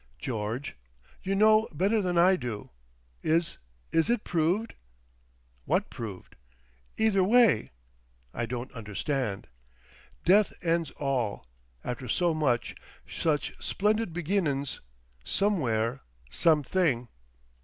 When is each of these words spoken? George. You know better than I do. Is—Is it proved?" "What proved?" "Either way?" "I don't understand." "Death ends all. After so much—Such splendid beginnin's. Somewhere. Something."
George. 0.17 0.75
You 1.21 1.35
know 1.35 1.67
better 1.71 2.01
than 2.01 2.17
I 2.17 2.35
do. 2.35 2.71
Is—Is 3.21 4.09
it 4.09 4.23
proved?" 4.23 4.73
"What 5.65 5.91
proved?" 5.91 6.35
"Either 6.97 7.23
way?" 7.23 7.69
"I 8.33 8.47
don't 8.47 8.71
understand." 8.71 9.45
"Death 10.25 10.53
ends 10.63 10.89
all. 10.97 11.45
After 11.83 12.07
so 12.09 12.33
much—Such 12.33 13.53
splendid 13.63 14.11
beginnin's. 14.11 14.81
Somewhere. 15.23 16.01
Something." 16.31 17.07